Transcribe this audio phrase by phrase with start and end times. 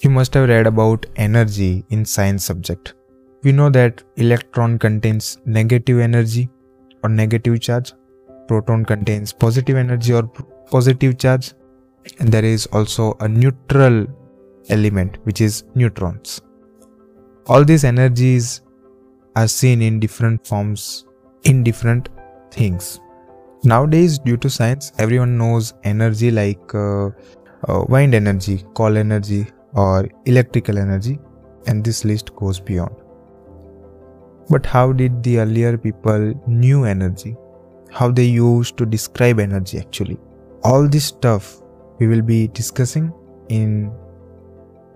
[0.00, 2.94] You must have read about energy in science subject.
[3.42, 6.48] We know that electron contains negative energy
[7.02, 7.92] or negative charge.
[8.46, 10.22] Proton contains positive energy or
[10.70, 11.52] positive charge.
[12.20, 14.06] And there is also a neutral
[14.68, 16.40] element which is neutrons.
[17.46, 18.62] All these energies
[19.34, 21.06] are seen in different forms
[21.42, 22.08] in different
[22.52, 23.00] things.
[23.64, 27.06] Nowadays, due to science, everyone knows energy like uh,
[27.66, 31.18] uh, wind energy, coal energy, or electrical energy,
[31.66, 32.94] and this list goes beyond.
[34.50, 37.36] But how did the earlier people knew energy?
[37.90, 40.18] How they used to describe energy actually?
[40.64, 41.60] All this stuff
[41.98, 43.12] we will be discussing
[43.48, 43.92] in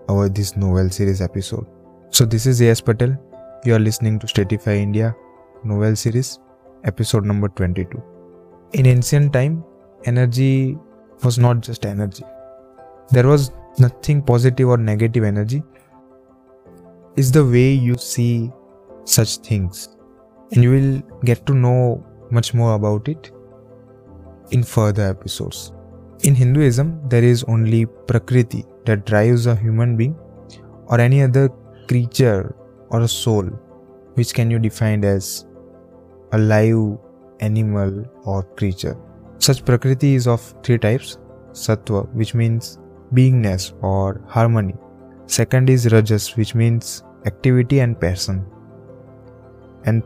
[0.09, 1.65] our this Knowell series episode.
[2.09, 2.81] So this is A.S.
[2.81, 3.17] Patel.
[3.65, 5.15] You are listening to Statify India
[5.63, 6.39] Knowell series
[6.83, 8.01] episode number 22.
[8.73, 9.63] In ancient time,
[10.05, 10.77] energy
[11.23, 12.23] was not just energy.
[13.13, 15.61] There was nothing positive or negative energy.
[17.15, 18.51] It's the way you see
[19.05, 19.89] such things.
[20.51, 23.31] And you will get to know much more about it
[24.49, 25.73] in further episodes.
[26.23, 30.17] In Hinduism, there is only Prakriti that drives a human being
[30.87, 31.49] or any other
[31.87, 32.55] creature
[32.89, 33.43] or a soul,
[34.15, 35.45] which can you define as
[36.31, 36.97] a live
[37.41, 38.97] animal or creature.
[39.37, 41.19] Such Prakriti is of three types
[41.51, 42.79] Sattva, which means
[43.13, 44.75] beingness or harmony.
[45.27, 48.45] Second is Rajas, which means activity and passion.
[49.85, 50.03] And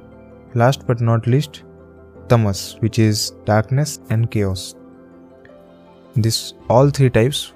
[0.53, 1.63] last but not least,
[2.27, 4.75] Tamas, which is darkness and chaos.
[6.15, 7.53] This all three types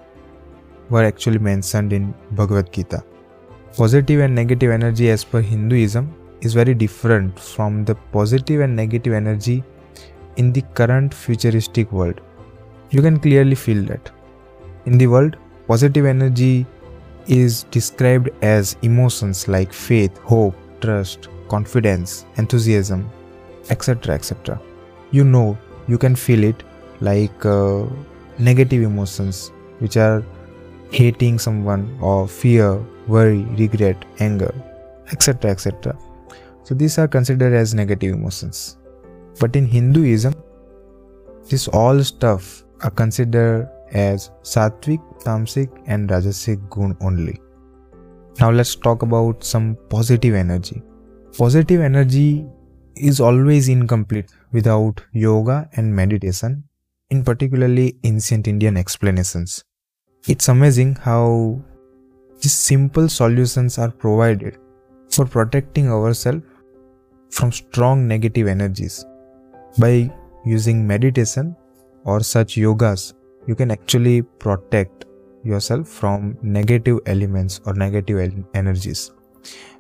[0.89, 3.03] were actually mentioned in Bhagavad Gita.
[3.75, 9.13] Positive and negative energy as per Hinduism is very different from the positive and negative
[9.13, 9.63] energy
[10.37, 12.21] in the current futuristic world.
[12.89, 14.11] You can clearly feel that.
[14.85, 15.37] In the world,
[15.67, 16.65] positive energy
[17.27, 23.09] is described as emotions like faith, hope, trust, confidence, enthusiasm,
[23.69, 24.15] etc.
[24.15, 24.59] etc.
[25.11, 26.63] You know, you can feel it
[26.99, 27.85] like uh,
[28.39, 30.23] negative emotions, which are
[30.91, 34.53] hating someone or fear, worry, regret, anger,
[35.11, 35.51] etc.
[35.51, 35.97] etc.
[36.63, 38.77] So these are considered as negative emotions.
[39.39, 40.33] But in Hinduism,
[41.49, 47.39] this all stuff are considered as sattvic, tamasic, and rajasic gun only.
[48.39, 50.81] Now let's talk about some positive energy.
[51.37, 52.45] Positive energy
[52.95, 56.63] is always incomplete without yoga and meditation,
[57.09, 59.63] in particularly ancient Indian explanations.
[60.27, 61.61] It's amazing how
[62.41, 64.57] these simple solutions are provided
[65.09, 66.43] for protecting ourselves
[67.29, 69.05] from strong negative energies.
[69.77, 70.11] By
[70.45, 71.55] using meditation
[72.03, 73.13] or such yogas,
[73.47, 75.05] you can actually protect
[75.43, 79.11] yourself from negative elements or negative energies.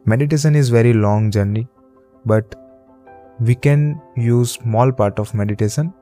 [0.05, 1.67] Meditation is very long journey,
[2.25, 2.55] but
[3.39, 5.93] we can use small part of meditation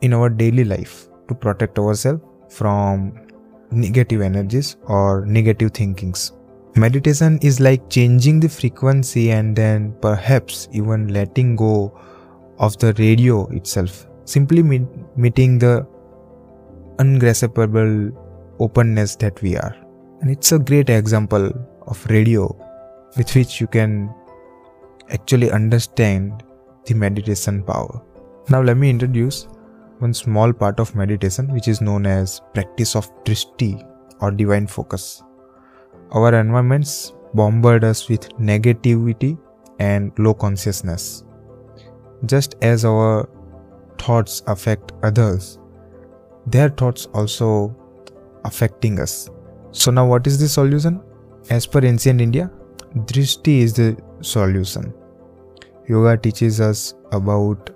[0.00, 3.12] in our daily life to protect ourselves from
[3.70, 6.32] negative energies or negative thinkings.
[6.76, 11.96] Meditation is like changing the frequency and then perhaps even letting go
[12.58, 15.86] of the radio itself, simply meeting the
[16.98, 18.10] ungraspable
[18.58, 19.76] openness that we are.
[20.20, 21.50] And it's a great example
[21.86, 22.54] of radio
[23.16, 24.14] with which you can
[25.10, 26.42] actually understand
[26.86, 28.02] the meditation power.
[28.48, 29.48] Now, let me introduce
[29.98, 33.86] one small part of meditation which is known as practice of drishti
[34.20, 35.22] or divine focus.
[36.12, 39.38] Our environments bombard us with negativity
[39.78, 41.24] and low consciousness.
[42.26, 43.28] Just as our
[43.98, 45.58] thoughts affect others,
[46.46, 47.74] their thoughts also
[48.44, 49.30] affecting us.
[49.72, 51.00] So now what is the solution?
[51.50, 52.50] As per ancient India,
[52.96, 54.94] drishti is the solution.
[55.88, 57.70] Yoga teaches us about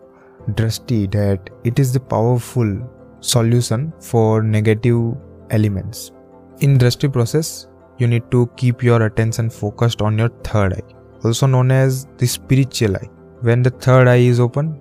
[0.52, 2.78] drishti that it is the powerful
[3.20, 5.14] solution for negative
[5.50, 6.12] elements.
[6.60, 7.66] In drishti process,
[7.98, 10.94] you need to keep your attention focused on your third eye,
[11.24, 13.08] also known as the spiritual eye.
[13.40, 14.80] When the third eye is open,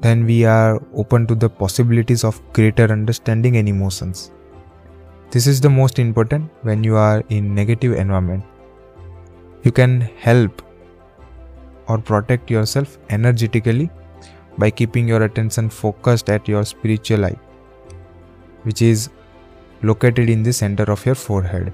[0.00, 4.32] then we are open to the possibilities of greater understanding and emotions.
[5.30, 8.44] This is the most important when you are in negative environment.
[9.62, 10.62] You can help
[11.86, 13.90] or protect yourself energetically
[14.58, 17.38] by keeping your attention focused at your spiritual eye,
[18.62, 19.10] which is
[19.82, 21.72] located in the center of your forehead.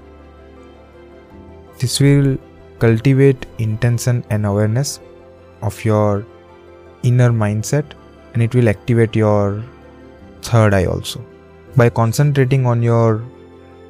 [1.79, 2.37] This will
[2.79, 4.99] cultivate intention and awareness
[5.61, 6.25] of your
[7.03, 7.85] inner mindset
[8.33, 9.63] and it will activate your
[10.41, 11.23] third eye also.
[11.75, 13.23] By concentrating on your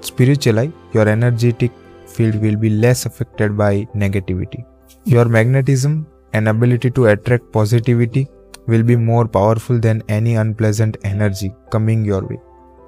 [0.01, 1.72] spiritual eye, your energetic
[2.06, 4.66] field will be less affected by negativity.
[5.06, 8.28] Your magnetism and ability to attract positivity
[8.68, 12.40] will be more powerful than any unpleasant energy coming your way.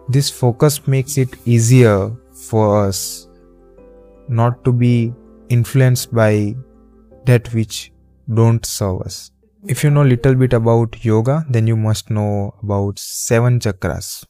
[0.09, 3.29] This focus makes it easier for us
[4.27, 5.13] not to be
[5.49, 6.55] influenced by
[7.25, 7.91] that which
[8.33, 9.31] don't serve us.
[9.67, 14.25] If you know little bit about yoga, then you must know about seven chakras.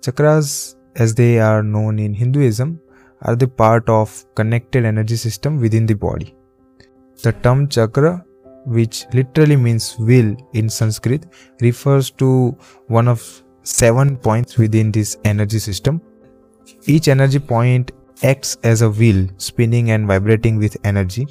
[0.00, 2.80] Chakras, as they are known in Hinduism,
[3.20, 6.34] are the part of connected energy system within the body.
[7.22, 8.24] The term chakra,
[8.64, 11.26] which literally means wheel in Sanskrit,
[11.60, 12.56] refers to
[12.86, 16.00] one of seven points within this energy system.
[16.86, 17.92] Each energy point
[18.22, 21.26] acts as a wheel spinning and vibrating with energy.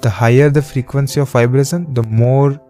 [0.00, 2.60] The higher the frequency of vibration, the more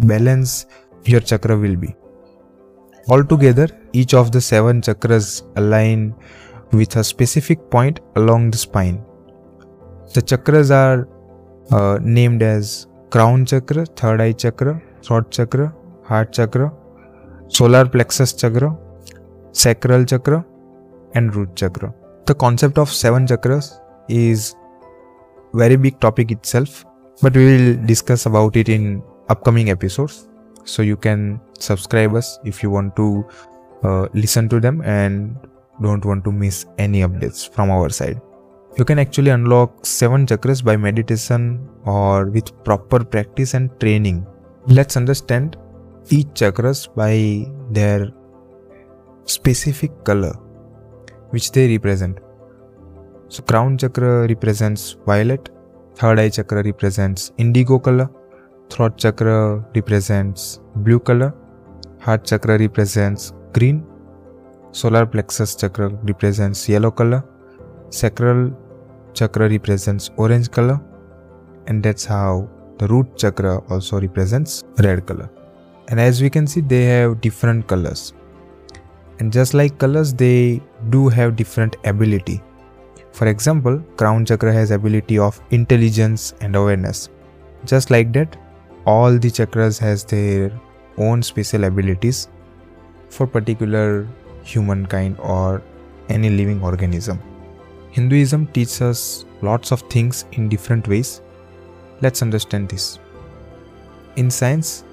[0.00, 0.66] balance
[1.04, 1.94] your chakra will be.
[3.08, 6.14] Altogether, each of the seven chakras align
[6.72, 9.04] with a specific point along the spine.
[10.14, 11.08] The chakras are
[11.70, 15.74] uh, named as crown chakra, third eye chakra, throat chakra,
[16.04, 16.72] heart chakra,
[17.48, 18.76] solar plexus chakra,
[19.52, 20.44] sacral chakra,
[21.14, 21.92] and root chakra.
[22.26, 24.54] The concept of seven chakras is
[25.52, 26.84] very big topic itself,
[27.22, 30.28] but we will discuss about it in upcoming episodes.
[30.64, 33.24] So you can subscribe us if you want to
[33.82, 35.36] uh, listen to them and
[35.80, 38.20] don't want to miss any updates from our side.
[38.78, 44.26] You can actually unlock seven chakras by meditation or with proper practice and training.
[44.66, 45.56] Let's understand
[46.08, 48.12] each chakras by their
[49.24, 50.32] specific color
[51.30, 52.18] which they represent.
[53.34, 55.48] So crown chakra represents violet,
[55.98, 58.10] third eye chakra represents indigo color,
[58.68, 59.36] throat chakra
[59.74, 61.32] represents blue color,
[61.98, 63.86] heart chakra represents green,
[64.72, 67.24] solar plexus chakra represents yellow color,
[67.88, 68.52] sacral
[69.14, 70.78] chakra represents orange color,
[71.68, 72.46] and that's how
[72.76, 75.30] the root chakra also represents red color.
[75.88, 78.12] And as we can see, they have different colors
[79.20, 82.42] and just like colors they do have different ability
[83.12, 87.08] for example crown chakra has ability of intelligence and awareness.
[87.64, 88.36] Just like that
[88.86, 90.52] all the chakras has their
[90.98, 92.28] own special abilities
[93.08, 94.08] for particular
[94.42, 95.62] humankind or
[96.08, 97.20] any living organism.
[97.90, 101.20] Hinduism teaches us lots of things in different ways.
[102.00, 102.98] Let's understand this.
[104.16, 104.84] In science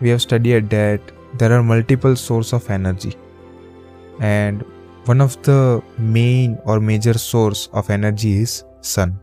[0.00, 1.00] we have studied that
[1.38, 3.14] there are multiple sources of energy
[4.20, 4.64] and
[5.06, 9.20] one of the main or major source of energy is sun.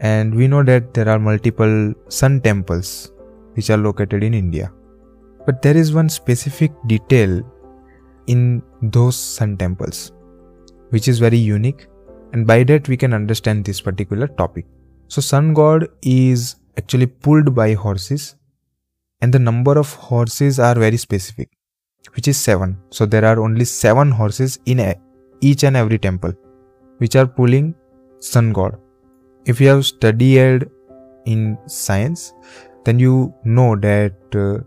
[0.00, 3.12] And we know that there are multiple sun temples
[3.54, 4.72] which are located in india.
[5.44, 7.42] But there is one specific detail
[8.26, 10.12] in those sun temples
[10.90, 11.86] which is very unique.
[12.32, 14.66] And by that we can understand this particular topic.
[15.08, 18.36] So sun god is actually pulled by horses
[19.20, 21.50] and the number of horses are very specific
[22.14, 22.76] which is 7.
[22.90, 24.94] So there are only 7 horses in a,
[25.40, 26.32] each and every temple
[26.98, 27.74] which are pulling
[28.18, 28.78] sun god.
[29.46, 30.68] If you have studied
[31.26, 32.34] in science,
[32.84, 34.62] then you know that uh,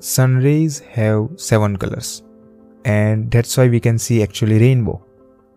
[0.00, 2.22] sun rays have 7 colors
[2.84, 5.04] and that's why we can see actually rainbow.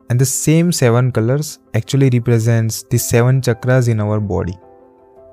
[0.10, 4.58] And the same 7 colors actually represents the 7 chakras in our body.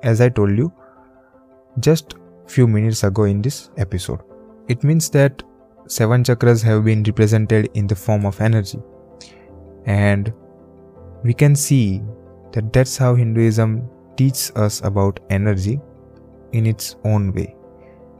[0.01, 0.71] As I told you
[1.79, 2.15] just
[2.47, 4.19] few minutes ago in this episode.
[4.67, 5.43] It means that
[5.91, 8.79] seven chakras have been represented in the form of energy.
[9.85, 10.33] And
[11.23, 12.01] we can see
[12.53, 15.81] that that's how Hinduism teaches us about energy
[16.53, 17.55] in its own way.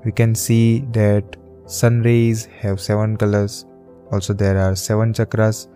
[0.03, 3.65] We can see that sun rays have seven colors.
[4.11, 5.67] Also, there are seven chakras,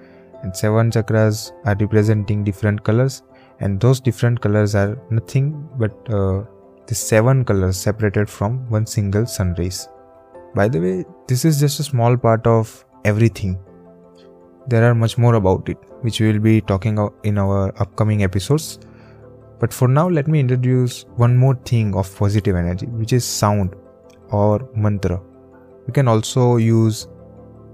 [0.43, 3.23] and seven chakras are representing different colors,
[3.61, 6.43] and those different colors are nothing but uh,
[6.87, 9.87] the seven colors separated from one single sun rays.
[10.55, 13.59] By the way, this is just a small part of everything.
[14.67, 18.23] There are much more about it, which we will be talking about in our upcoming
[18.23, 18.79] episodes.
[19.59, 23.75] But for now, let me introduce one more thing of positive energy, which is sound
[24.31, 25.21] or mantra.
[25.87, 27.09] We can also use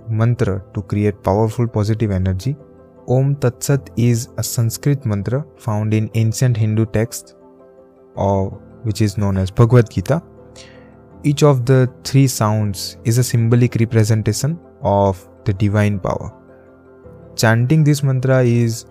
[0.09, 2.55] mantra to create powerful positive energy.
[3.07, 7.35] Om Tat Sat is a Sanskrit mantra found in ancient Hindu texts,
[8.15, 8.49] or
[8.83, 10.23] which is known as Bhagavad Gita
[11.23, 16.33] each of the three sounds is a symbolic representation of the divine power.
[17.35, 18.85] Chanting this mantra is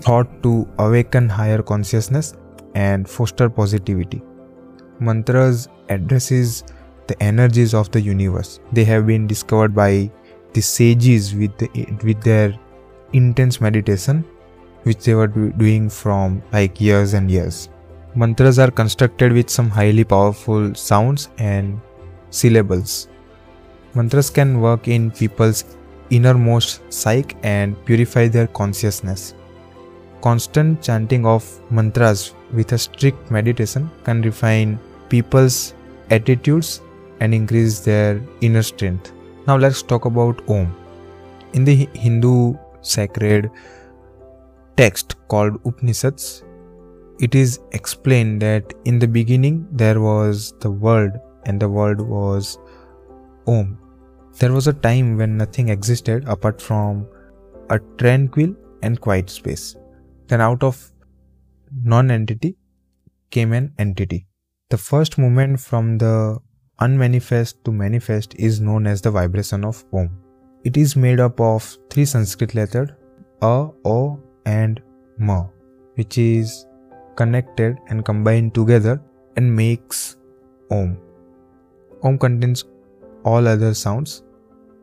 [0.00, 2.34] thought to awaken higher consciousness
[2.74, 4.22] and foster positivity.
[5.00, 6.64] Mantras addresses
[7.06, 8.60] the energies of the universe.
[8.72, 10.10] They have been discovered by
[10.52, 11.68] the sages with the,
[12.04, 12.58] with their
[13.12, 14.24] intense meditation
[14.84, 17.68] which they were do- doing from like years and years.
[18.16, 21.80] Mantras are constructed with some highly powerful sounds and
[22.30, 23.06] syllables.
[23.94, 25.64] Mantras can work in people's
[26.10, 29.34] innermost psyche and purify their consciousness.
[30.22, 35.74] Constant chanting of mantras with a strict meditation can refine people's
[36.10, 36.82] attitudes
[37.20, 39.12] and increase their inner strength.
[39.46, 40.74] Now let's talk about Om.
[41.52, 43.50] In the Hindu sacred
[44.76, 46.42] text called Upanishads,
[47.20, 51.12] it is explained that in the beginning there was the world
[51.44, 52.58] and the world was
[53.46, 53.78] Om.
[54.38, 57.06] There was a time when nothing existed apart from
[57.68, 59.76] a tranquil and quiet space.
[60.28, 60.92] Then out of
[61.84, 62.56] non-entity
[63.30, 64.26] came an entity.
[64.70, 66.38] The first movement from the
[66.78, 70.10] unmanifest to manifest is known as the vibration of Om.
[70.64, 72.90] It is made up of three Sanskrit letters
[73.42, 74.80] A, O, and
[75.18, 75.46] Ma,
[75.96, 76.66] which is
[77.20, 78.96] connected and combined together
[79.36, 80.16] and makes
[80.70, 80.90] Om.
[82.02, 82.64] Om contains
[83.24, 84.22] all other sounds.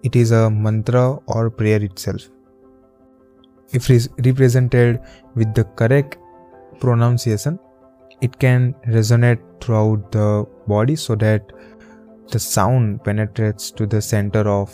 [0.04, 2.30] It is a mantra or prayer itself.
[3.74, 3.90] If
[4.26, 5.00] represented
[5.36, 6.18] with the correct
[6.80, 7.60] pronunciation,
[8.22, 11.52] it can resonate throughout the body so that
[12.32, 14.72] the sound penetrates to the center of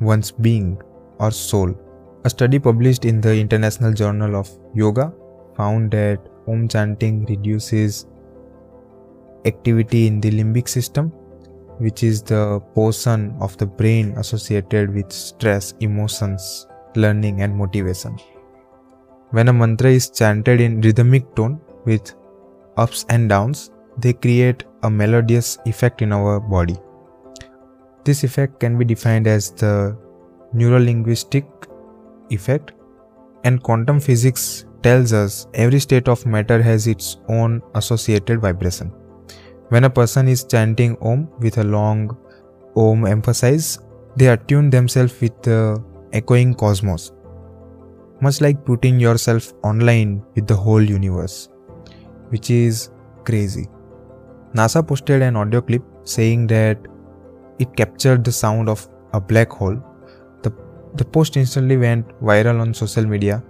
[0.00, 0.80] one's being
[1.18, 1.74] or soul.
[2.24, 5.12] A study published in the International Journal of Yoga
[5.56, 8.06] found that Om chanting reduces
[9.44, 11.10] activity in the limbic system,
[11.78, 18.18] which is the portion of the brain associated with stress, emotions, learning, and motivation.
[19.30, 22.14] When a mantra is chanted in rhythmic tone with
[22.76, 26.76] ups and downs, they create a melodious effect in our body.
[28.04, 29.96] This effect can be defined as the
[30.54, 31.44] neurolinguistic
[32.30, 32.72] effect,
[33.44, 38.92] and quantum physics tells us every state of matter has its own associated vibration.
[39.68, 42.16] When a person is chanting Om with a long
[42.76, 43.78] Om emphasis,
[44.16, 45.82] they attune themselves with the
[46.12, 47.12] echoing cosmos,
[48.20, 51.48] much like putting yourself online with the whole universe,
[52.30, 52.90] which is
[53.24, 53.68] crazy.
[54.54, 56.78] NASA posted an audio clip saying that
[57.58, 59.76] it captured the sound of a black hole.
[60.42, 60.52] The,
[60.94, 63.42] the post instantly went viral on social media.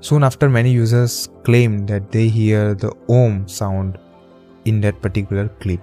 [0.00, 3.98] Soon after, many users claimed that they hear the Om sound
[4.64, 5.80] in that particular clip.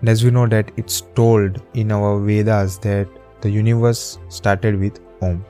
[0.00, 3.08] And as we know that it's told in our Vedas that
[3.40, 5.44] the universe started with Om.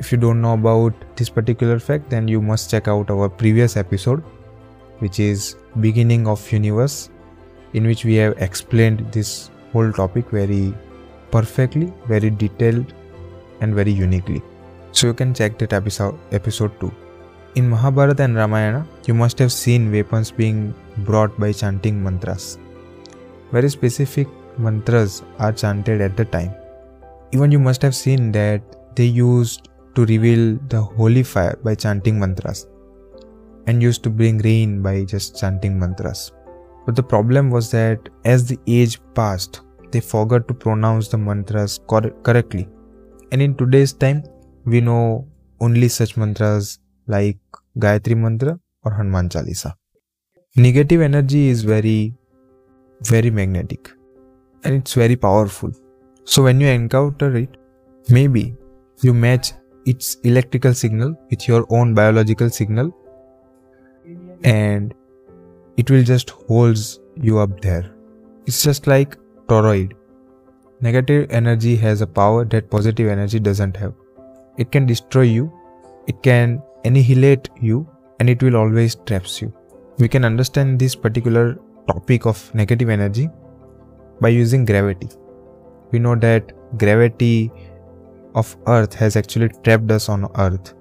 [0.00, 3.76] If you don't know about this particular fact, then you must check out our previous
[3.76, 4.24] episode,
[4.98, 7.10] which is beginning of universe
[7.74, 10.74] in which we have explained this whole topic very
[11.30, 12.92] perfectly, very detailed,
[13.60, 14.42] and very uniquely.
[14.92, 16.92] So you can check that episode episode 2.
[17.54, 22.58] In Mahabharata and Ramayana, you must have seen weapons being brought by chanting mantras.
[23.52, 26.54] Very specific mantras are chanted at the time.
[27.32, 28.62] Even you must have seen that
[28.94, 32.66] they used to reveal the holy fire by chanting mantras
[33.66, 36.32] and used to bring rain by just chanting mantras.
[36.84, 41.80] But the problem was that as the age passed, they forgot to pronounce the mantras
[41.86, 42.68] cor- correctly.
[43.30, 44.24] And in today's time,
[44.64, 45.26] we know
[45.60, 47.38] only such mantras like
[47.78, 49.74] Gayatri Mantra or Hanuman Chalisa.
[50.56, 52.14] Negative energy is very,
[53.02, 53.90] very magnetic
[54.64, 55.70] and it's very powerful.
[56.24, 57.56] So when you encounter it,
[58.08, 58.54] maybe
[59.02, 59.52] you match
[59.84, 62.94] its electrical signal with your own biological signal
[64.44, 64.94] and
[65.76, 67.92] it will just holds you up there.
[68.46, 69.16] It's just like
[69.46, 69.94] toroid.
[70.80, 73.94] Negative energy has a power that positive energy doesn't have.
[74.58, 75.52] It can destroy you,
[76.06, 77.88] it can annihilate you,
[78.20, 79.52] and it will always traps you.
[79.98, 83.28] We can understand this particular topic of negative energy
[84.20, 85.08] by using gravity.
[85.90, 87.50] We know that gravity
[88.34, 90.74] of earth has actually trapped us on earth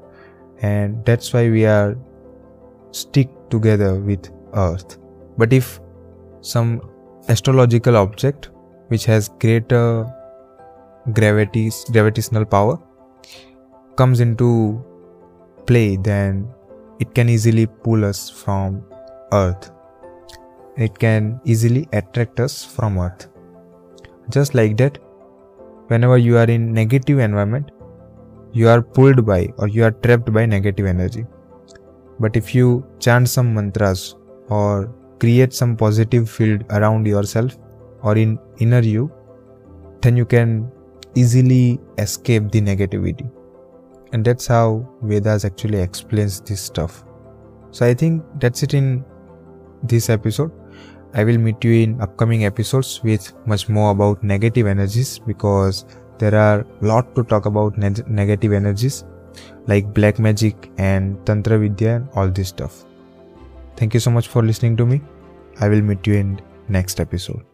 [0.62, 1.98] and that's why we are
[2.92, 4.98] stick together with earth
[5.38, 5.80] but if
[6.42, 6.82] some
[7.30, 8.50] astrological object
[8.88, 10.06] which has greater
[11.13, 12.80] gravity gravitational power
[13.96, 14.84] comes into
[15.66, 16.48] play then
[17.00, 18.84] it can easily pull us from
[19.34, 19.72] earth.
[20.78, 23.28] It can easily attract us from earth.
[24.30, 24.98] Just like that
[25.88, 27.72] whenever you are in negative environment
[28.54, 31.26] you are pulled by or you are trapped by negative energy.
[32.20, 34.16] But if you chant some mantras
[34.50, 37.58] or create some positive field around yourself
[38.04, 39.12] or in inner you
[40.02, 40.72] then you can
[41.16, 43.30] easily escape the negativity
[44.12, 47.03] and that's how vedas actually explains this stuff.
[47.72, 49.06] So i think that's it in
[49.84, 50.51] this episode.
[51.13, 55.86] I will meet you in upcoming episodes with much more about negative energies because
[56.20, 59.03] there are lot to talk about ne- negative energies
[59.68, 62.86] like black magic and tantra vidya and all this stuff.
[63.75, 65.01] Thank you so much for listening to me.
[65.60, 67.50] I will meet you in next episode